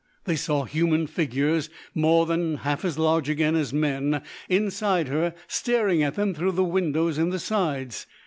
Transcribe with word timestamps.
They 0.23 0.35
saw 0.35 0.63
human 0.63 1.05
figures 1.05 1.69
more 1.93 2.25
than 2.25 2.55
half 2.65 2.83
as 2.83 2.97
large 2.97 3.29
again 3.29 3.55
as 3.55 3.71
men 3.71 4.23
inside 4.49 5.09
her 5.09 5.35
staring 5.47 6.01
at 6.01 6.15
them 6.15 6.33
through 6.33 6.53
the 6.53 6.63
windows 6.63 7.19
in 7.19 7.29
the 7.29 7.37
sides. 7.37 8.07